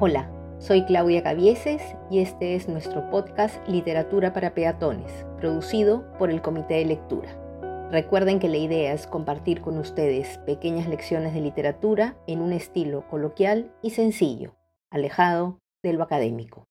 Hola, 0.00 0.30
soy 0.60 0.84
Claudia 0.84 1.24
Cavieses 1.24 1.82
y 2.08 2.20
este 2.20 2.54
es 2.54 2.68
nuestro 2.68 3.10
podcast 3.10 3.66
Literatura 3.66 4.32
para 4.32 4.54
Peatones, 4.54 5.26
producido 5.38 6.06
por 6.20 6.30
el 6.30 6.40
Comité 6.40 6.74
de 6.74 6.84
Lectura. 6.84 7.90
Recuerden 7.90 8.38
que 8.38 8.48
la 8.48 8.58
idea 8.58 8.92
es 8.92 9.08
compartir 9.08 9.60
con 9.60 9.76
ustedes 9.76 10.38
pequeñas 10.46 10.86
lecciones 10.86 11.34
de 11.34 11.40
literatura 11.40 12.16
en 12.28 12.42
un 12.42 12.52
estilo 12.52 13.08
coloquial 13.08 13.74
y 13.82 13.90
sencillo, 13.90 14.54
alejado 14.88 15.58
de 15.82 15.94
lo 15.94 16.04
académico. 16.04 16.68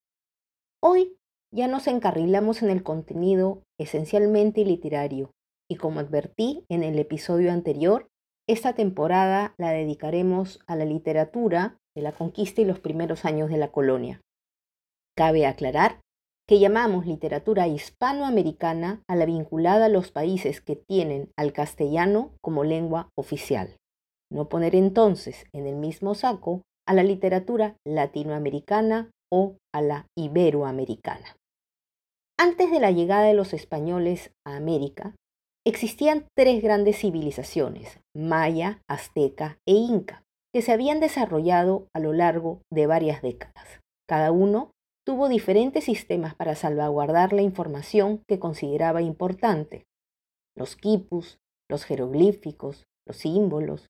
Hoy 0.81 1.17
ya 1.51 1.67
nos 1.67 1.87
encarrilamos 1.87 2.63
en 2.63 2.69
el 2.69 2.81
contenido 2.81 3.61
esencialmente 3.77 4.63
literario 4.63 5.33
y 5.69 5.75
como 5.75 5.99
advertí 5.99 6.63
en 6.69 6.81
el 6.81 6.97
episodio 6.97 7.51
anterior, 7.51 8.07
esta 8.47 8.71
temporada 8.71 9.53
la 9.57 9.71
dedicaremos 9.71 10.61
a 10.65 10.77
la 10.77 10.85
literatura 10.85 11.77
de 11.97 12.03
la 12.03 12.11
conquista 12.11 12.61
y 12.61 12.65
los 12.65 12.79
primeros 12.79 13.25
años 13.25 13.49
de 13.49 13.57
la 13.57 13.71
colonia. 13.71 14.21
Cabe 15.17 15.47
aclarar 15.47 15.99
que 16.47 16.59
llamamos 16.59 17.07
literatura 17.07 17.67
hispanoamericana 17.67 19.01
a 19.09 19.15
la 19.15 19.25
vinculada 19.25 19.85
a 19.85 19.89
los 19.89 20.11
países 20.11 20.61
que 20.61 20.75
tienen 20.75 21.31
al 21.35 21.53
castellano 21.53 22.35
como 22.39 22.63
lengua 22.63 23.09
oficial. 23.17 23.77
No 24.31 24.47
poner 24.47 24.75
entonces 24.75 25.45
en 25.53 25.65
el 25.65 25.75
mismo 25.75 26.13
saco 26.13 26.61
a 26.87 26.93
la 26.93 27.01
literatura 27.01 27.77
latinoamericana 27.83 29.09
o 29.33 29.57
a 29.73 29.81
la 29.81 30.05
iberoamericana. 30.15 31.35
Antes 32.39 32.69
de 32.69 32.79
la 32.79 32.91
llegada 32.91 33.23
de 33.23 33.33
los 33.33 33.53
españoles 33.53 34.29
a 34.45 34.55
América, 34.55 35.15
existían 35.65 36.27
tres 36.37 36.61
grandes 36.61 36.99
civilizaciones, 36.99 37.99
maya, 38.15 38.81
azteca 38.87 39.57
e 39.67 39.73
inca 39.73 40.23
que 40.53 40.61
se 40.61 40.71
habían 40.71 40.99
desarrollado 40.99 41.87
a 41.93 41.99
lo 41.99 42.13
largo 42.13 42.61
de 42.71 42.87
varias 42.87 43.21
décadas. 43.21 43.81
Cada 44.07 44.31
uno 44.31 44.71
tuvo 45.05 45.29
diferentes 45.29 45.85
sistemas 45.85 46.35
para 46.35 46.55
salvaguardar 46.55 47.33
la 47.33 47.41
información 47.41 48.23
que 48.27 48.39
consideraba 48.39 49.01
importante. 49.01 49.85
Los 50.55 50.75
quipus, 50.75 51.39
los 51.69 51.85
jeroglíficos, 51.85 52.85
los 53.05 53.17
símbolos. 53.17 53.89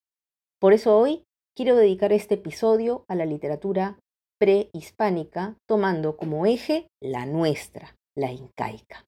Por 0.60 0.74
eso 0.74 0.98
hoy 0.98 1.24
quiero 1.56 1.76
dedicar 1.76 2.14
este 2.14 2.36
episodio 2.36 3.04
a 3.08 3.16
la 3.16 3.26
literatura 3.26 4.00
prehispánica, 4.40 5.58
tomando 5.68 6.18
como 6.18 6.46
eje 6.46 6.88
la 7.02 7.26
nuestra, 7.26 7.96
la 8.16 8.32
incaica. 8.32 9.06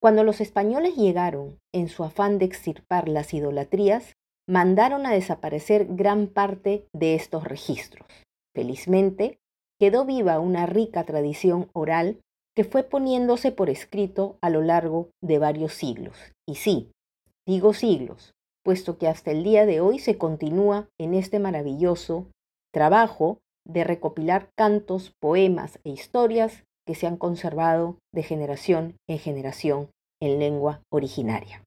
Cuando 0.00 0.24
los 0.24 0.40
españoles 0.40 0.96
llegaron 0.96 1.58
en 1.72 1.88
su 1.88 2.04
afán 2.04 2.38
de 2.38 2.46
extirpar 2.46 3.08
las 3.08 3.32
idolatrías, 3.32 4.14
mandaron 4.48 5.06
a 5.06 5.12
desaparecer 5.12 5.86
gran 5.90 6.26
parte 6.26 6.86
de 6.92 7.14
estos 7.14 7.44
registros. 7.44 8.06
Felizmente, 8.54 9.38
quedó 9.80 10.04
viva 10.04 10.38
una 10.38 10.66
rica 10.66 11.04
tradición 11.04 11.68
oral 11.72 12.20
que 12.54 12.64
fue 12.64 12.84
poniéndose 12.84 13.50
por 13.50 13.68
escrito 13.68 14.38
a 14.40 14.50
lo 14.50 14.62
largo 14.62 15.08
de 15.22 15.38
varios 15.38 15.74
siglos. 15.74 16.16
Y 16.46 16.56
sí, 16.56 16.92
digo 17.46 17.74
siglos, 17.74 18.32
puesto 18.64 18.96
que 18.96 19.08
hasta 19.08 19.32
el 19.32 19.42
día 19.42 19.66
de 19.66 19.80
hoy 19.80 19.98
se 19.98 20.18
continúa 20.18 20.88
en 20.98 21.14
este 21.14 21.38
maravilloso 21.38 22.28
trabajo 22.72 23.38
de 23.66 23.82
recopilar 23.82 24.50
cantos, 24.56 25.12
poemas 25.20 25.80
e 25.84 25.90
historias 25.90 26.64
que 26.86 26.94
se 26.94 27.06
han 27.06 27.16
conservado 27.16 27.98
de 28.12 28.22
generación 28.22 28.96
en 29.08 29.18
generación 29.18 29.90
en 30.20 30.38
lengua 30.38 30.82
originaria. 30.92 31.62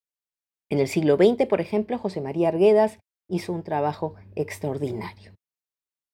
En 0.70 0.80
el 0.80 0.88
siglo 0.88 1.16
XX, 1.16 1.48
por 1.48 1.62
ejemplo, 1.62 1.98
José 1.98 2.22
María 2.22 2.50
Arguedas 2.50 3.00
hizo 3.30 3.54
un 3.54 3.64
trabajo 3.64 4.16
extraordinario. 4.36 5.34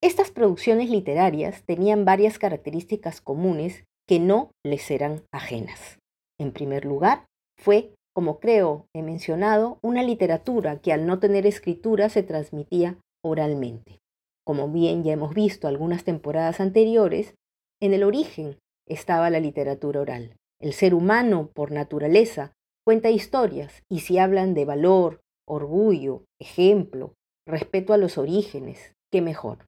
Estas 0.02 0.32
producciones 0.32 0.90
literarias 0.90 1.64
tenían 1.66 2.06
varias 2.06 2.38
características 2.38 3.22
comunes 3.22 3.86
que 4.08 4.20
no 4.20 4.52
les 4.66 4.92
eran 4.92 5.23
ajenas. 5.32 5.98
En 6.39 6.52
primer 6.52 6.86
lugar, 6.86 7.26
fue, 7.58 7.94
como 8.14 8.39
creo 8.39 8.86
he 8.94 9.02
mencionado, 9.02 9.80
una 9.82 10.04
literatura 10.04 10.80
que 10.82 10.92
al 10.92 11.06
no 11.06 11.20
tener 11.20 11.45
escritura 11.45 12.10
se 12.10 12.22
transmitía 12.22 12.98
oralmente. 13.23 14.00
Como 14.45 14.67
bien 14.70 15.04
ya 15.04 15.14
hemos 15.14 15.33
visto 15.33 15.67
algunas 15.67 16.04
temporadas 16.04 16.60
anteriores, 16.60 17.36
en 17.82 17.94
el 17.94 18.04
origen 18.04 18.58
estaba 18.88 19.30
la 19.30 19.39
literatura 19.39 20.02
oral. 20.02 20.36
El 20.60 20.73
ser 20.73 20.94
humano, 20.94 21.50
por 21.54 21.72
naturaleza, 21.72 22.52
Cuenta 22.86 23.10
historias 23.10 23.83
y 23.89 24.02
si 24.02 24.17
hablan 24.17 24.54
de 24.54 24.66
valor, 24.66 25.21
orgullo, 25.48 26.26
ejemplo, 26.39 27.14
respeto 27.48 27.94
a 27.94 27.98
los 27.98 28.17
orígenes, 28.17 28.94
qué 29.10 29.21
mejor. 29.21 29.66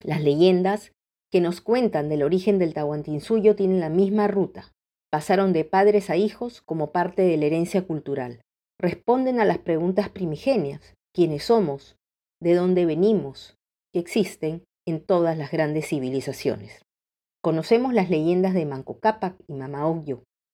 Las 0.00 0.22
leyendas 0.22 0.92
que 1.32 1.40
nos 1.40 1.60
cuentan 1.60 2.08
del 2.08 2.22
origen 2.22 2.58
del 2.58 2.74
Tahuantinsuyo 2.74 3.56
tienen 3.56 3.80
la 3.80 3.88
misma 3.88 4.28
ruta. 4.28 4.72
Pasaron 5.10 5.52
de 5.52 5.64
padres 5.64 6.10
a 6.10 6.16
hijos 6.16 6.62
como 6.62 6.92
parte 6.92 7.22
de 7.22 7.36
la 7.36 7.46
herencia 7.46 7.86
cultural. 7.86 8.40
Responden 8.78 9.40
a 9.40 9.44
las 9.44 9.58
preguntas 9.58 10.08
primigenias, 10.08 10.94
quiénes 11.12 11.44
somos, 11.44 11.96
de 12.40 12.54
dónde 12.54 12.86
venimos, 12.86 13.56
que 13.92 13.98
existen 13.98 14.62
en 14.86 15.04
todas 15.04 15.36
las 15.36 15.50
grandes 15.50 15.88
civilizaciones. 15.88 16.82
Conocemos 17.42 17.94
las 17.94 18.10
leyendas 18.10 18.54
de 18.54 18.64
Manco 18.64 19.00
Cápac 19.00 19.34
y 19.48 19.54
Mama 19.54 19.86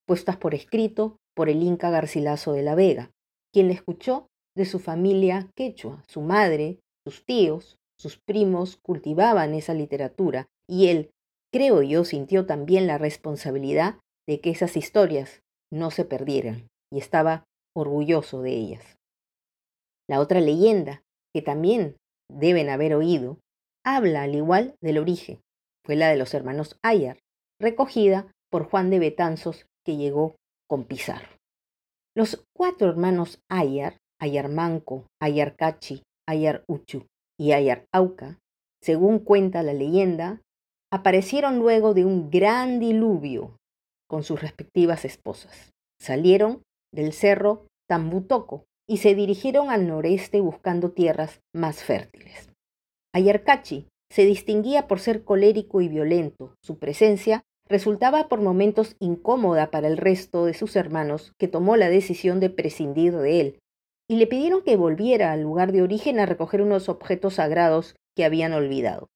puestas 0.06 0.36
por 0.36 0.54
escrito 0.54 1.16
por 1.34 1.48
el 1.48 1.62
Inca 1.62 1.90
Garcilaso 1.90 2.52
de 2.52 2.62
la 2.62 2.74
Vega, 2.74 3.10
quien 3.52 3.68
le 3.68 3.74
escuchó 3.74 4.28
de 4.56 4.64
su 4.64 4.78
familia 4.78 5.50
quechua, 5.56 6.02
su 6.06 6.20
madre, 6.20 6.80
sus 7.06 7.24
tíos, 7.24 7.76
sus 7.98 8.18
primos 8.18 8.76
cultivaban 8.76 9.54
esa 9.54 9.74
literatura 9.74 10.46
y 10.68 10.88
él, 10.88 11.10
creo 11.52 11.82
yo, 11.82 12.04
sintió 12.04 12.46
también 12.46 12.86
la 12.86 12.98
responsabilidad 12.98 13.98
de 14.28 14.40
que 14.40 14.50
esas 14.50 14.76
historias 14.76 15.42
no 15.72 15.90
se 15.90 16.04
perdieran 16.04 16.68
y 16.92 16.98
estaba 16.98 17.44
orgulloso 17.74 18.42
de 18.42 18.52
ellas. 18.52 18.96
La 20.08 20.20
otra 20.20 20.40
leyenda, 20.40 21.02
que 21.34 21.42
también 21.42 21.96
deben 22.30 22.68
haber 22.68 22.94
oído, 22.94 23.38
habla 23.84 24.22
al 24.22 24.34
igual 24.34 24.76
del 24.80 24.98
origen. 24.98 25.40
Fue 25.84 25.96
la 25.96 26.08
de 26.08 26.16
los 26.16 26.34
hermanos 26.34 26.78
Ayar, 26.82 27.18
recogida 27.60 28.32
por 28.50 28.64
Juan 28.64 28.90
de 28.90 28.98
Betanzos, 28.98 29.66
que 29.84 29.96
llegó 29.96 30.36
con 30.68 30.84
Pizarro. 30.84 31.28
Los 32.16 32.44
cuatro 32.56 32.88
hermanos 32.88 33.40
Ayar, 33.50 33.96
Ayar 34.20 34.48
Manco, 34.48 35.06
Ayar 35.20 35.56
Cachi, 35.56 36.02
Ayar 36.26 36.64
Uchu 36.68 37.06
y 37.38 37.52
Ayar 37.52 37.86
Auca, 37.92 38.38
según 38.80 39.18
cuenta 39.18 39.62
la 39.62 39.72
leyenda, 39.72 40.40
aparecieron 40.92 41.58
luego 41.58 41.92
de 41.94 42.04
un 42.04 42.30
gran 42.30 42.78
diluvio 42.78 43.56
con 44.08 44.22
sus 44.22 44.40
respectivas 44.40 45.04
esposas. 45.04 45.72
Salieron 46.00 46.62
del 46.92 47.12
cerro 47.12 47.66
Tambutoco 47.88 48.64
y 48.88 48.98
se 48.98 49.14
dirigieron 49.14 49.70
al 49.70 49.88
noreste 49.88 50.40
buscando 50.40 50.92
tierras 50.92 51.40
más 51.54 51.82
fértiles. 51.82 52.50
Ayarcachi 53.12 53.88
se 54.10 54.24
distinguía 54.24 54.86
por 54.86 55.00
ser 55.00 55.24
colérico 55.24 55.80
y 55.80 55.88
violento. 55.88 56.54
Su 56.62 56.78
presencia 56.78 57.42
resultaba 57.68 58.28
por 58.28 58.40
momentos 58.40 58.96
incómoda 59.00 59.70
para 59.70 59.88
el 59.88 59.96
resto 59.96 60.44
de 60.44 60.54
sus 60.54 60.76
hermanos, 60.76 61.32
que 61.38 61.48
tomó 61.48 61.76
la 61.76 61.88
decisión 61.88 62.40
de 62.40 62.50
prescindir 62.50 63.16
de 63.16 63.40
él, 63.40 63.58
y 64.08 64.16
le 64.16 64.26
pidieron 64.26 64.62
que 64.62 64.76
volviera 64.76 65.32
al 65.32 65.42
lugar 65.42 65.72
de 65.72 65.82
origen 65.82 66.20
a 66.20 66.26
recoger 66.26 66.60
unos 66.60 66.88
objetos 66.88 67.34
sagrados 67.34 67.96
que 68.14 68.24
habían 68.24 68.52
olvidado. 68.52 69.08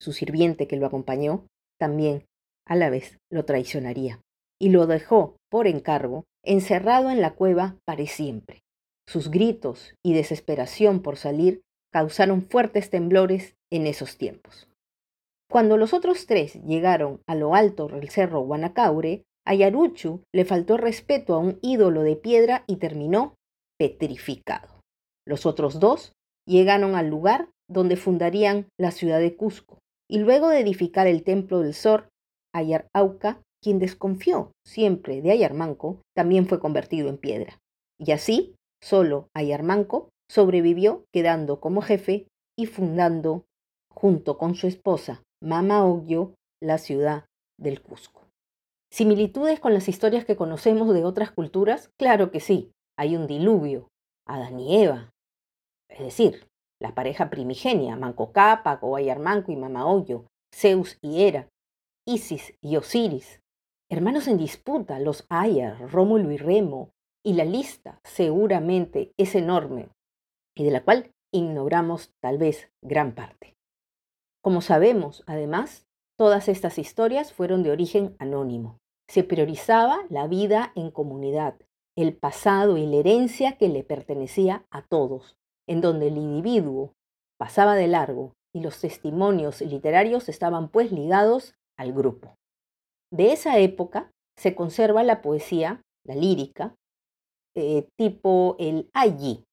Su 0.00 0.12
sirviente 0.12 0.66
que 0.66 0.76
lo 0.76 0.86
acompañó 0.86 1.46
también, 1.78 2.24
a 2.66 2.74
la 2.76 2.90
vez, 2.90 3.18
lo 3.30 3.44
traicionaría, 3.44 4.20
y 4.60 4.70
lo 4.70 4.86
dejó, 4.86 5.36
por 5.50 5.66
encargo, 5.66 6.24
encerrado 6.44 7.10
en 7.10 7.20
la 7.20 7.34
cueva 7.34 7.76
para 7.84 8.04
siempre. 8.06 8.60
Sus 9.06 9.30
gritos 9.30 9.94
y 10.04 10.14
desesperación 10.14 11.02
por 11.02 11.16
salir 11.16 11.62
causaron 11.92 12.42
fuertes 12.42 12.90
temblores 12.90 13.56
en 13.70 13.86
esos 13.86 14.16
tiempos. 14.16 14.69
Cuando 15.50 15.76
los 15.76 15.92
otros 15.94 16.26
tres 16.26 16.62
llegaron 16.62 17.22
a 17.26 17.34
lo 17.34 17.56
alto 17.56 17.88
del 17.88 18.08
cerro 18.08 18.40
Guanacaure, 18.42 19.24
a 19.44 19.54
le 19.56 20.44
faltó 20.44 20.76
respeto 20.76 21.34
a 21.34 21.38
un 21.38 21.58
ídolo 21.60 22.02
de 22.02 22.14
piedra 22.14 22.62
y 22.68 22.76
terminó 22.76 23.34
petrificado. 23.76 24.80
Los 25.26 25.46
otros 25.46 25.80
dos 25.80 26.12
llegaron 26.46 26.94
al 26.94 27.08
lugar 27.08 27.48
donde 27.68 27.96
fundarían 27.96 28.68
la 28.78 28.92
ciudad 28.92 29.18
de 29.18 29.34
Cusco, 29.34 29.78
y 30.08 30.20
luego 30.20 30.50
de 30.50 30.60
edificar 30.60 31.08
el 31.08 31.24
templo 31.24 31.58
del 31.58 31.74
Sor, 31.74 32.08
Ayar 32.54 32.86
Auca, 32.94 33.42
quien 33.60 33.80
desconfió 33.80 34.52
siempre 34.64 35.20
de 35.20 35.32
Ayarmanco, 35.32 36.00
también 36.14 36.46
fue 36.46 36.60
convertido 36.60 37.08
en 37.08 37.18
piedra. 37.18 37.58
Y 37.98 38.12
así, 38.12 38.54
solo 38.80 39.26
Ayarmanco 39.34 40.10
sobrevivió 40.30 41.06
quedando 41.12 41.58
como 41.58 41.82
jefe 41.82 42.28
y 42.56 42.66
fundando, 42.66 43.46
junto 43.92 44.38
con 44.38 44.54
su 44.54 44.68
esposa 44.68 45.24
Mama 45.42 45.86
Oyo, 45.86 46.34
la 46.62 46.76
ciudad 46.76 47.24
del 47.58 47.80
Cusco. 47.80 48.28
¿Similitudes 48.92 49.58
con 49.58 49.72
las 49.72 49.88
historias 49.88 50.26
que 50.26 50.36
conocemos 50.36 50.92
de 50.92 51.04
otras 51.04 51.30
culturas? 51.30 51.90
Claro 51.98 52.30
que 52.30 52.40
sí. 52.40 52.72
Hay 52.98 53.16
un 53.16 53.26
diluvio, 53.26 53.88
Adán 54.26 54.60
y 54.60 54.82
Eva. 54.82 55.10
Es 55.88 56.00
decir, 56.00 56.46
la 56.78 56.94
pareja 56.94 57.30
primigenia, 57.30 57.96
Manco 57.96 58.32
Cápac, 58.32 58.82
Manco 59.18 59.52
y 59.52 59.56
Mama 59.56 59.86
Oyo, 59.86 60.26
Zeus 60.54 60.98
y 61.00 61.22
Hera, 61.22 61.48
Isis 62.06 62.54
y 62.60 62.76
Osiris, 62.76 63.40
hermanos 63.90 64.28
en 64.28 64.36
disputa, 64.36 64.98
los 64.98 65.24
Aya, 65.30 65.78
Rómulo 65.90 66.32
y 66.32 66.36
Remo, 66.36 66.90
y 67.24 67.32
la 67.34 67.44
lista 67.44 67.98
seguramente 68.04 69.12
es 69.16 69.34
enorme 69.34 69.88
y 70.54 70.64
de 70.64 70.70
la 70.70 70.82
cual 70.84 71.12
ignoramos 71.32 72.12
tal 72.20 72.38
vez 72.38 72.70
gran 72.82 73.14
parte. 73.14 73.54
Como 74.42 74.62
sabemos, 74.62 75.22
además, 75.26 75.86
todas 76.18 76.48
estas 76.48 76.78
historias 76.78 77.32
fueron 77.32 77.62
de 77.62 77.70
origen 77.70 78.16
anónimo. 78.18 78.78
Se 79.08 79.24
priorizaba 79.24 79.98
la 80.08 80.26
vida 80.26 80.72
en 80.76 80.90
comunidad, 80.90 81.56
el 81.96 82.16
pasado 82.16 82.76
y 82.76 82.86
la 82.86 82.96
herencia 82.96 83.58
que 83.58 83.68
le 83.68 83.84
pertenecía 83.84 84.64
a 84.70 84.82
todos, 84.82 85.36
en 85.68 85.80
donde 85.80 86.08
el 86.08 86.16
individuo 86.16 86.94
pasaba 87.38 87.74
de 87.74 87.88
largo 87.88 88.32
y 88.54 88.60
los 88.60 88.80
testimonios 88.80 89.60
literarios 89.60 90.28
estaban 90.28 90.68
pues 90.68 90.92
ligados 90.92 91.54
al 91.76 91.92
grupo. 91.92 92.34
De 93.12 93.32
esa 93.32 93.58
época 93.58 94.10
se 94.36 94.54
conserva 94.54 95.02
la 95.02 95.22
poesía, 95.22 95.82
la 96.06 96.14
lírica, 96.14 96.74
eh, 97.56 97.88
tipo 97.96 98.56
el 98.58 98.88
allí, 98.94 99.44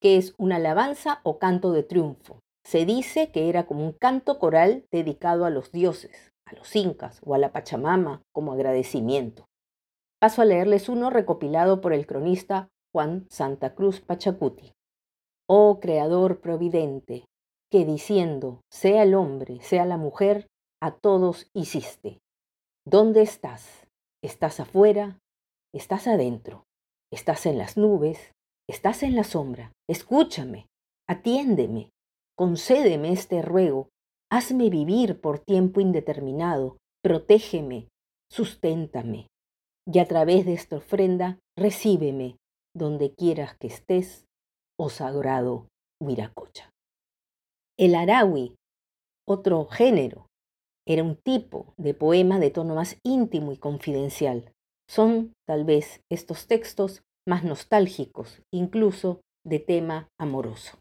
que 0.00 0.16
es 0.16 0.34
una 0.38 0.56
alabanza 0.56 1.20
o 1.22 1.38
canto 1.38 1.72
de 1.72 1.82
triunfo. 1.82 2.40
Se 2.64 2.84
dice 2.84 3.30
que 3.30 3.48
era 3.48 3.66
como 3.66 3.84
un 3.84 3.92
canto 3.92 4.38
coral 4.38 4.86
dedicado 4.90 5.44
a 5.44 5.50
los 5.50 5.72
dioses, 5.72 6.32
a 6.44 6.54
los 6.54 6.74
incas 6.76 7.20
o 7.24 7.34
a 7.34 7.38
la 7.38 7.52
Pachamama 7.52 8.22
como 8.32 8.52
agradecimiento. 8.52 9.46
Paso 10.20 10.42
a 10.42 10.44
leerles 10.44 10.88
uno 10.88 11.10
recopilado 11.10 11.80
por 11.80 11.92
el 11.92 12.06
cronista 12.06 12.68
Juan 12.92 13.26
Santa 13.30 13.74
Cruz 13.74 14.00
Pachacuti. 14.00 14.72
Oh 15.48 15.80
Creador 15.80 16.40
Providente, 16.40 17.24
que 17.70 17.84
diciendo, 17.84 18.60
sea 18.70 19.04
el 19.04 19.14
hombre, 19.14 19.60
sea 19.60 19.86
la 19.86 19.96
mujer, 19.96 20.46
a 20.82 20.92
todos 20.92 21.48
hiciste. 21.54 22.18
¿Dónde 22.86 23.22
estás? 23.22 23.86
¿Estás 24.22 24.60
afuera? 24.60 25.18
¿Estás 25.72 26.06
adentro? 26.06 26.64
¿Estás 27.12 27.46
en 27.46 27.58
las 27.58 27.76
nubes? 27.76 28.32
¿Estás 28.68 29.02
en 29.02 29.16
la 29.16 29.24
sombra? 29.24 29.72
Escúchame, 29.88 30.66
atiéndeme, 31.08 31.90
concédeme 32.40 33.12
este 33.12 33.42
ruego, 33.42 33.90
hazme 34.32 34.70
vivir 34.70 35.20
por 35.20 35.40
tiempo 35.40 35.78
indeterminado, 35.78 36.78
protégeme, 37.04 37.88
susténtame, 38.32 39.26
y 39.86 39.98
a 39.98 40.06
través 40.06 40.46
de 40.46 40.54
esta 40.54 40.76
ofrenda 40.76 41.38
recíbeme 41.54 42.38
donde 42.74 43.14
quieras 43.14 43.58
que 43.58 43.66
estés, 43.66 44.24
oh 44.78 44.88
sagrado 44.88 45.66
Huiracocha. 46.02 46.70
El 47.78 47.94
arawi, 47.94 48.54
otro 49.28 49.66
género, 49.66 50.26
era 50.88 51.04
un 51.04 51.16
tipo 51.16 51.74
de 51.76 51.92
poema 51.92 52.38
de 52.38 52.50
tono 52.50 52.74
más 52.74 52.96
íntimo 53.04 53.52
y 53.52 53.58
confidencial. 53.58 54.50
Son, 54.88 55.34
tal 55.46 55.66
vez, 55.66 56.00
estos 56.10 56.46
textos 56.46 57.02
más 57.28 57.44
nostálgicos, 57.44 58.40
incluso 58.50 59.20
de 59.44 59.58
tema 59.58 60.08
amoroso. 60.18 60.78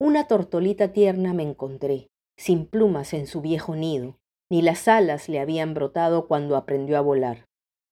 Una 0.00 0.28
tortolita 0.28 0.92
tierna 0.92 1.34
me 1.34 1.42
encontré, 1.42 2.08
sin 2.36 2.66
plumas 2.66 3.12
en 3.14 3.26
su 3.26 3.40
viejo 3.40 3.74
nido, 3.74 4.16
ni 4.50 4.62
las 4.62 4.86
alas 4.86 5.28
le 5.28 5.40
habían 5.40 5.74
brotado 5.74 6.28
cuando 6.28 6.56
aprendió 6.56 6.96
a 6.96 7.00
volar. 7.00 7.46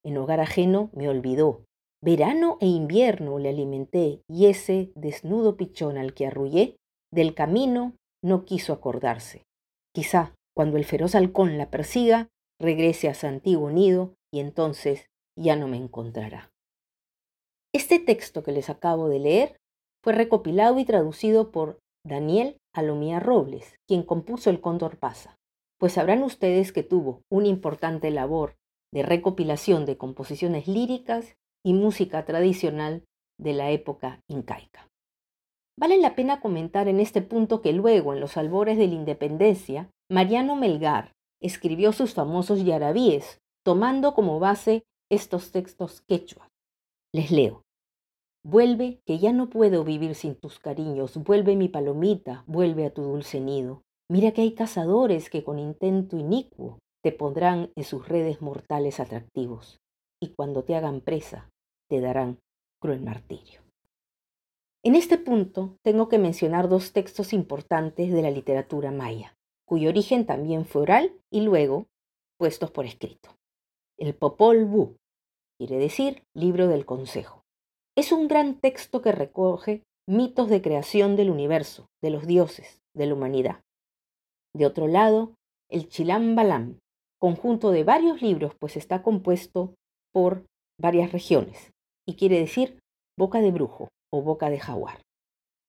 En 0.04 0.16
hogar 0.16 0.38
ajeno 0.38 0.90
me 0.94 1.08
olvidó. 1.08 1.64
Verano 2.00 2.58
e 2.60 2.66
invierno 2.66 3.40
le 3.40 3.48
alimenté, 3.48 4.22
y 4.28 4.46
ese 4.46 4.92
desnudo 4.94 5.56
pichón 5.56 5.98
al 5.98 6.14
que 6.14 6.26
arrullé 6.26 6.76
del 7.12 7.34
camino 7.34 7.96
no 8.22 8.44
quiso 8.44 8.72
acordarse. 8.72 9.42
Quizá, 9.92 10.32
cuando 10.54 10.76
el 10.76 10.84
feroz 10.84 11.16
halcón 11.16 11.58
la 11.58 11.70
persiga, 11.70 12.28
regrese 12.60 13.08
a 13.08 13.14
su 13.14 13.26
antiguo 13.26 13.70
nido 13.70 14.14
y 14.32 14.38
entonces 14.40 15.06
ya 15.36 15.56
no 15.56 15.66
me 15.66 15.76
encontrará. 15.76 16.50
Este 17.74 17.98
texto 17.98 18.42
que 18.42 18.52
les 18.52 18.70
acabo 18.70 19.08
de 19.08 19.18
leer 19.18 19.56
fue 20.02 20.12
recopilado 20.12 20.78
y 20.78 20.84
traducido 20.84 21.50
por 21.50 21.78
Daniel 22.06 22.60
Alomía 22.72 23.18
Robles, 23.18 23.80
quien 23.88 24.04
compuso 24.04 24.48
El 24.48 24.60
Cóndor 24.60 24.98
Pasa, 24.98 25.38
pues 25.78 25.94
sabrán 25.94 26.22
ustedes 26.22 26.72
que 26.72 26.84
tuvo 26.84 27.22
una 27.28 27.48
importante 27.48 28.10
labor 28.10 28.54
de 28.92 29.02
recopilación 29.02 29.86
de 29.86 29.96
composiciones 29.96 30.68
líricas 30.68 31.36
y 31.64 31.72
música 31.72 32.24
tradicional 32.24 33.02
de 33.38 33.54
la 33.54 33.72
época 33.72 34.20
incaica. 34.28 34.88
Vale 35.76 35.98
la 35.98 36.14
pena 36.14 36.40
comentar 36.40 36.86
en 36.86 37.00
este 37.00 37.22
punto 37.22 37.60
que 37.60 37.72
luego, 37.72 38.14
en 38.14 38.20
los 38.20 38.36
albores 38.36 38.78
de 38.78 38.86
la 38.86 38.94
independencia, 38.94 39.90
Mariano 40.08 40.54
Melgar 40.54 41.12
escribió 41.42 41.92
sus 41.92 42.14
famosos 42.14 42.64
yarabíes, 42.64 43.40
tomando 43.64 44.14
como 44.14 44.38
base 44.38 44.84
estos 45.10 45.50
textos 45.50 46.02
quechua. 46.02 46.48
Les 47.12 47.30
leo. 47.30 47.65
Vuelve, 48.48 49.00
que 49.04 49.18
ya 49.18 49.32
no 49.32 49.50
puedo 49.50 49.82
vivir 49.82 50.14
sin 50.14 50.36
tus 50.36 50.60
cariños, 50.60 51.16
vuelve 51.16 51.56
mi 51.56 51.68
palomita, 51.68 52.44
vuelve 52.46 52.86
a 52.86 52.94
tu 52.94 53.02
dulce 53.02 53.40
nido. 53.40 53.82
Mira 54.08 54.30
que 54.30 54.42
hay 54.42 54.54
cazadores 54.54 55.30
que 55.30 55.42
con 55.42 55.58
intento 55.58 56.16
inicuo 56.16 56.78
te 57.02 57.10
pondrán 57.10 57.72
en 57.74 57.82
sus 57.82 58.08
redes 58.08 58.42
mortales 58.42 59.00
atractivos, 59.00 59.80
y 60.22 60.28
cuando 60.28 60.62
te 60.62 60.76
hagan 60.76 61.00
presa, 61.00 61.50
te 61.90 62.00
darán 62.00 62.38
cruel 62.80 63.00
martirio. 63.00 63.62
En 64.84 64.94
este 64.94 65.18
punto 65.18 65.76
tengo 65.82 66.08
que 66.08 66.18
mencionar 66.18 66.68
dos 66.68 66.92
textos 66.92 67.32
importantes 67.32 68.12
de 68.12 68.22
la 68.22 68.30
literatura 68.30 68.92
maya, 68.92 69.34
cuyo 69.66 69.88
origen 69.88 70.24
también 70.24 70.66
fue 70.66 70.82
oral 70.82 71.12
y 71.32 71.40
luego 71.40 71.88
puestos 72.38 72.70
por 72.70 72.86
escrito. 72.86 73.30
El 73.98 74.14
Popol 74.14 74.66
Vuh, 74.66 74.94
quiere 75.58 75.78
decir 75.78 76.22
libro 76.32 76.68
del 76.68 76.86
consejo. 76.86 77.42
Es 77.96 78.12
un 78.12 78.28
gran 78.28 78.60
texto 78.60 79.00
que 79.00 79.10
recoge 79.10 79.82
mitos 80.06 80.50
de 80.50 80.60
creación 80.60 81.16
del 81.16 81.30
universo, 81.30 81.86
de 82.02 82.10
los 82.10 82.26
dioses, 82.26 82.82
de 82.94 83.06
la 83.06 83.14
humanidad. 83.14 83.62
De 84.54 84.66
otro 84.66 84.86
lado, 84.86 85.32
el 85.70 85.88
Chilam 85.88 86.34
Balam, 86.36 86.78
conjunto 87.18 87.70
de 87.70 87.84
varios 87.84 88.20
libros, 88.20 88.52
pues 88.60 88.76
está 88.76 89.02
compuesto 89.02 89.74
por 90.12 90.44
varias 90.78 91.10
regiones, 91.12 91.72
y 92.06 92.16
quiere 92.16 92.38
decir 92.38 92.78
boca 93.18 93.40
de 93.40 93.50
brujo, 93.50 93.88
o 94.12 94.22
boca 94.22 94.50
de 94.50 94.60
jaguar. 94.60 95.00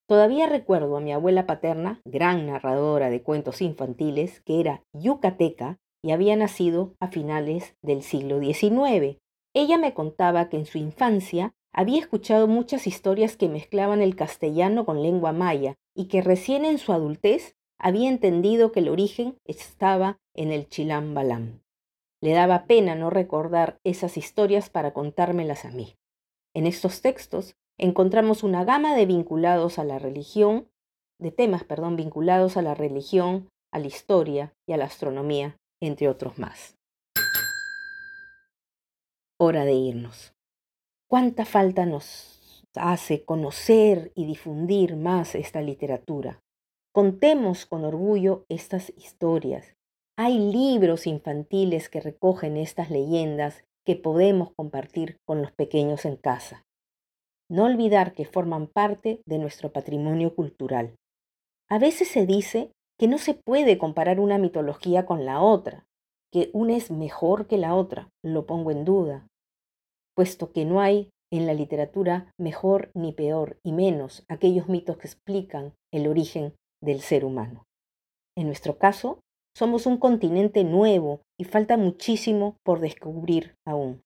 Todavía 0.08 0.48
recuerdo 0.48 0.98
a 0.98 1.02
mi 1.02 1.14
abuela 1.14 1.46
paterna, 1.46 2.02
gran 2.06 2.46
narradora 2.46 3.10
de 3.10 3.24
cuentos 3.24 3.62
infantiles, 3.62 4.42
que 4.42 4.60
era 4.60 4.84
yucateca 4.94 5.78
y 6.04 6.12
había 6.12 6.36
nacido 6.36 6.94
a 7.02 7.08
finales 7.08 7.76
del 7.82 8.04
siglo 8.04 8.40
XIX. 8.40 9.18
Ella 9.54 9.78
me 9.78 9.94
contaba 9.94 10.50
que 10.50 10.58
en 10.58 10.66
su 10.66 10.78
infancia 10.78 11.54
había 11.78 12.00
escuchado 12.00 12.48
muchas 12.48 12.88
historias 12.88 13.38
que 13.38 13.50
mezclaban 13.50 14.02
el 14.02 14.16
castellano 14.16 14.84
con 14.84 15.04
lengua 15.04 15.32
maya 15.32 15.76
y 15.96 16.08
que 16.08 16.24
recién 16.24 16.66
en 16.66 16.80
su 16.80 16.92
adultez 16.92 17.56
había 17.78 18.10
entendido 18.10 18.72
que 18.72 18.80
el 18.80 18.90
origen 18.90 19.38
estaba 19.46 20.18
en 20.34 20.52
el 20.52 20.68
chilam 20.68 21.14
balam. 21.14 21.62
Le 22.20 22.32
daba 22.32 22.66
pena 22.66 22.96
no 22.96 23.12
recordar 23.12 23.80
esas 23.84 24.18
historias 24.18 24.72
para 24.72 24.92
contármelas 24.92 25.66
a 25.66 25.70
mí. 25.70 25.94
En 26.56 26.66
estos 26.66 27.04
textos 27.04 27.56
encontramos 27.78 28.42
una 28.42 28.66
gama 28.66 28.96
de 28.96 29.06
vinculados 29.06 29.78
a 29.78 29.84
la 29.84 30.00
religión, 30.00 30.68
de 31.20 31.32
temas, 31.32 31.64
perdón, 31.64 31.96
vinculados 31.96 32.58
a 32.58 32.64
la 32.64 32.74
religión, 32.74 33.50
a 33.72 33.78
la 33.78 33.86
historia 33.86 34.52
y 34.68 34.74
a 34.74 34.78
la 34.78 34.86
astronomía, 34.86 35.58
entre 35.80 36.10
otros 36.10 36.40
más. 36.40 36.76
Hora 39.40 39.64
de 39.64 39.74
irnos. 39.74 40.34
¿Cuánta 41.10 41.46
falta 41.46 41.86
nos 41.86 42.64
hace 42.76 43.24
conocer 43.24 44.12
y 44.16 44.26
difundir 44.26 44.96
más 44.96 45.36
esta 45.36 45.62
literatura? 45.62 46.42
Contemos 46.94 47.66
con 47.66 47.86
orgullo 47.86 48.46
estas 48.50 48.92
historias. 48.98 49.76
Hay 50.18 50.38
libros 50.38 51.08
infantiles 51.08 51.90
que 51.90 52.02
recogen 52.02 52.58
estas 52.58 52.90
leyendas 52.90 53.64
que 53.86 53.96
podemos 53.96 54.52
compartir 54.56 55.18
con 55.26 55.42
los 55.42 55.52
pequeños 55.52 56.06
en 56.06 56.18
casa 56.18 56.68
no 57.50 57.64
olvidar 57.64 58.14
que 58.14 58.26
forman 58.26 58.68
parte 58.68 59.22
de 59.26 59.38
nuestro 59.38 59.72
patrimonio 59.72 60.36
cultural. 60.36 60.96
A 61.70 61.80
veces 61.80 62.10
se 62.10 62.26
dice 62.26 62.72
que 63.00 63.08
no 63.08 63.18
se 63.18 63.34
puede 63.34 63.78
comparar 63.78 64.20
una 64.20 64.38
mitología 64.38 65.06
con 65.06 65.26
la 65.26 65.42
otra, 65.42 65.86
que 66.32 66.50
una 66.54 66.76
es 66.76 66.92
mejor 66.92 67.48
que 67.48 67.58
la 67.58 67.76
otra, 67.76 68.10
lo 68.24 68.46
pongo 68.46 68.72
en 68.72 68.84
duda, 68.84 69.28
puesto 70.18 70.52
que 70.52 70.66
no 70.66 70.82
hay 70.82 71.12
en 71.32 71.46
la 71.46 71.54
literatura 71.54 72.34
mejor 72.40 72.90
ni 72.96 73.14
peor, 73.14 73.60
y 73.64 73.72
menos 73.72 74.26
aquellos 74.28 74.68
mitos 74.68 74.98
que 74.98 75.06
explican 75.06 75.74
el 75.94 76.08
origen 76.08 76.56
del 76.84 77.02
ser 77.02 77.24
humano. 77.24 77.66
En 78.36 78.48
nuestro 78.48 78.80
caso, 78.80 79.20
somos 79.56 79.86
un 79.86 79.98
continente 79.98 80.64
nuevo 80.64 81.22
y 81.40 81.44
falta 81.44 81.78
muchísimo 81.78 82.56
por 82.66 82.80
descubrir 82.80 83.54
aún. 83.66 84.02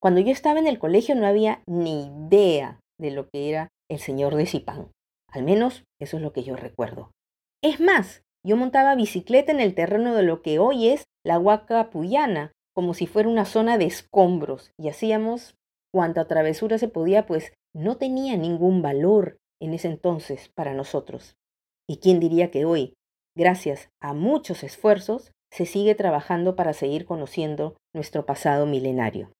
Cuando 0.00 0.20
yo 0.20 0.30
estaba 0.30 0.60
en 0.60 0.68
el 0.68 0.78
colegio 0.78 1.16
no 1.16 1.26
había 1.26 1.62
ni 1.68 2.06
idea 2.06 2.78
de 3.00 3.10
lo 3.10 3.28
que 3.28 3.50
era 3.50 3.68
el 3.90 3.98
señor 3.98 4.36
de 4.36 4.46
Zipán. 4.46 4.92
Al 5.32 5.42
menos 5.42 5.82
eso 6.00 6.18
es 6.18 6.22
lo 6.22 6.32
que 6.32 6.44
yo 6.44 6.54
recuerdo. 6.54 7.10
Es 7.62 7.80
más, 7.80 8.22
Yo 8.46 8.56
montaba 8.56 8.94
bicicleta 8.94 9.50
en 9.50 9.58
el 9.58 9.74
terreno 9.74 10.14
de 10.14 10.22
lo 10.22 10.42
que 10.42 10.60
hoy 10.60 10.88
es 10.88 11.04
la 11.26 11.40
Huaca 11.40 11.90
Puyana, 11.90 12.52
como 12.78 12.94
si 12.94 13.08
fuera 13.08 13.28
una 13.28 13.44
zona 13.44 13.76
de 13.76 13.86
escombros, 13.86 14.70
y 14.78 14.88
hacíamos 14.88 15.56
cuanta 15.92 16.28
travesura 16.28 16.78
se 16.78 16.86
podía, 16.86 17.26
pues 17.26 17.52
no 17.74 17.96
tenía 17.96 18.36
ningún 18.36 18.82
valor 18.82 19.36
en 19.60 19.74
ese 19.74 19.88
entonces 19.88 20.48
para 20.54 20.74
nosotros. 20.74 21.34
¿Y 21.88 21.96
quién 21.96 22.20
diría 22.20 22.52
que 22.52 22.66
hoy, 22.66 22.94
gracias 23.36 23.88
a 24.00 24.14
muchos 24.14 24.62
esfuerzos, 24.62 25.32
se 25.52 25.66
sigue 25.66 25.96
trabajando 25.96 26.54
para 26.54 26.72
seguir 26.72 27.04
conociendo 27.04 27.76
nuestro 27.92 28.26
pasado 28.26 28.64
milenario? 28.64 29.32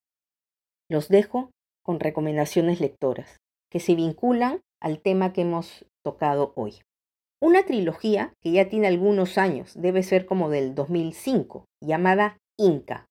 Los 0.89 1.07
dejo 1.07 1.49
con 1.81 2.01
recomendaciones 2.01 2.81
lectoras 2.81 3.37
que 3.71 3.79
se 3.79 3.95
vinculan 3.95 4.59
al 4.81 4.99
tema 4.99 5.31
que 5.31 5.43
hemos 5.43 5.85
tocado 6.03 6.51
hoy. 6.57 6.81
Una 7.41 7.63
trilogía 7.63 8.33
que 8.43 8.51
ya 8.51 8.67
tiene 8.67 8.87
algunos 8.87 9.37
años, 9.37 9.79
debe 9.79 10.03
ser 10.03 10.25
como 10.25 10.49
del 10.49 10.75
2005, 10.75 11.63
llamada 11.81 12.35
Inca, 12.57 13.05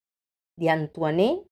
de 0.58 0.70
Antoine, 0.70 1.44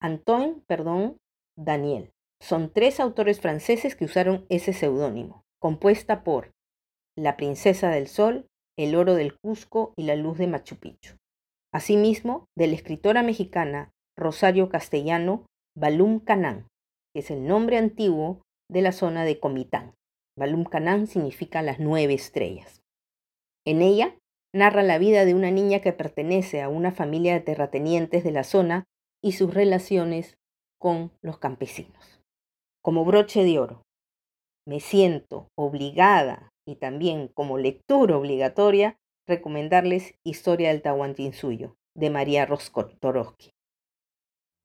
Antoine, 0.00 0.62
perdón, 0.66 1.16
Daniel. 1.56 2.10
Son 2.40 2.70
tres 2.70 3.00
autores 3.00 3.40
franceses 3.40 3.96
que 3.96 4.04
usaron 4.04 4.44
ese 4.50 4.74
seudónimo, 4.74 5.42
compuesta 5.60 6.22
por 6.22 6.52
La 7.16 7.36
Princesa 7.36 7.88
del 7.88 8.08
Sol, 8.08 8.46
El 8.78 8.94
Oro 8.94 9.14
del 9.14 9.38
Cusco 9.38 9.94
y 9.96 10.04
La 10.04 10.16
Luz 10.16 10.36
de 10.36 10.46
Machu 10.46 10.76
Picchu. 10.76 11.16
Asimismo, 11.72 12.44
de 12.56 12.66
la 12.66 12.74
escritora 12.74 13.22
mexicana 13.22 13.90
Rosario 14.18 14.68
Castellano, 14.68 15.46
Balum 15.74 16.20
Canán, 16.20 16.68
que 17.14 17.20
es 17.20 17.30
el 17.30 17.46
nombre 17.46 17.78
antiguo 17.78 18.42
de 18.70 18.82
la 18.82 18.92
zona 18.92 19.24
de 19.24 19.40
Comitán. 19.40 19.94
Balum 20.38 20.64
Canán 20.64 21.06
significa 21.06 21.62
las 21.62 21.80
nueve 21.80 22.12
estrellas. 22.12 22.80
En 23.66 23.80
ella 23.80 24.14
narra 24.56 24.82
la 24.82 24.98
vida 24.98 25.24
de 25.24 25.34
una 25.34 25.50
niña 25.50 25.80
que 25.80 25.92
pertenece 25.92 26.62
a 26.62 26.68
una 26.68 26.90
familia 26.90 27.34
de 27.34 27.40
terratenientes 27.40 28.24
de 28.24 28.32
la 28.32 28.42
zona 28.42 28.84
y 29.22 29.32
sus 29.32 29.52
relaciones 29.52 30.38
con 30.78 31.12
los 31.20 31.38
campesinos. 31.38 32.22
Como 32.82 33.04
broche 33.04 33.44
de 33.44 33.58
oro, 33.58 33.82
me 34.66 34.80
siento 34.80 35.50
obligada 35.56 36.52
y 36.66 36.76
también 36.76 37.28
como 37.28 37.58
lectura 37.58 38.16
obligatoria 38.16 38.98
recomendarles 39.26 40.14
Historia 40.24 40.70
del 40.70 40.82
Tahuantinsuyo 40.82 41.76
de 41.94 42.10
María 42.10 42.46
Roscotorowski. 42.46 43.52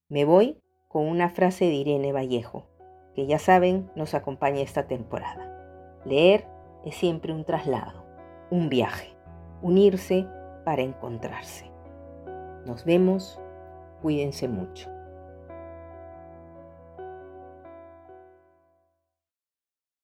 Me 0.10 0.26
voy 0.26 0.58
con 0.88 1.08
una 1.08 1.30
frase 1.30 1.66
de 1.66 1.74
Irene 1.74 2.12
Vallejo, 2.12 2.68
que 3.16 3.28
ya 3.28 3.40
saben 3.40 3.92
nos 3.96 4.14
acompaña 4.14 4.62
esta 4.62 4.88
temporada. 4.88 6.02
Leer 6.06 6.48
es 6.86 6.96
siempre 6.96 7.34
un 7.34 7.46
traslado, 7.46 8.06
un 8.50 8.70
viaje, 8.70 9.16
unirse 9.62 10.28
para 10.66 10.82
encontrarse. 10.82 11.66
Nos 12.66 12.84
vemos, 12.84 13.40
cuídense 14.02 14.48
mucho. 14.48 14.90